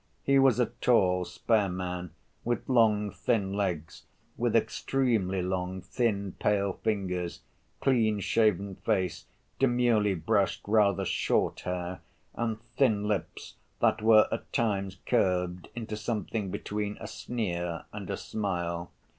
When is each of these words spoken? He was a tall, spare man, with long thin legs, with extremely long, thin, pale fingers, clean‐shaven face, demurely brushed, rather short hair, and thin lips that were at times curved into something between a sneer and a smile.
He 0.23 0.39
was 0.39 0.59
a 0.59 0.65
tall, 0.81 1.25
spare 1.25 1.69
man, 1.69 2.09
with 2.43 2.67
long 2.67 3.11
thin 3.11 3.53
legs, 3.53 4.05
with 4.35 4.55
extremely 4.55 5.43
long, 5.43 5.79
thin, 5.81 6.31
pale 6.39 6.73
fingers, 6.73 7.41
clean‐shaven 7.83 8.77
face, 8.81 9.25
demurely 9.59 10.15
brushed, 10.15 10.61
rather 10.65 11.05
short 11.05 11.59
hair, 11.59 12.01
and 12.33 12.59
thin 12.77 13.03
lips 13.07 13.57
that 13.79 14.01
were 14.01 14.27
at 14.31 14.51
times 14.51 14.97
curved 15.05 15.69
into 15.75 15.95
something 15.95 16.49
between 16.49 16.97
a 16.99 17.05
sneer 17.07 17.85
and 17.93 18.09
a 18.09 18.17
smile. 18.17 18.89